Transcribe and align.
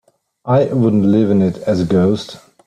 I 0.45 0.63
wouldn't 0.73 1.05
live 1.05 1.29
in 1.29 1.43
it 1.43 1.57
as 1.57 1.79
a 1.79 1.85
ghost. 1.85 2.39